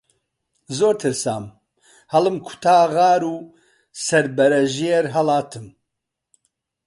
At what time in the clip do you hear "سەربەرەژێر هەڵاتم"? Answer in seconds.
4.05-5.67